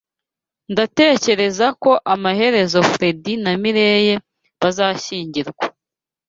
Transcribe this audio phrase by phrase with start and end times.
[0.71, 4.15] Ndatekereza ko amaherezo Fredy na Mirelle
[4.59, 5.65] bazashyingirwa.